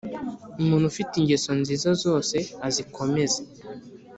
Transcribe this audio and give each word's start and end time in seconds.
Umuntu 0.61 0.85
ufite 0.91 1.13
ingeso 1.17 1.51
nziza 1.61 1.89
zose 2.03 2.37
azikomeze. 2.67 3.41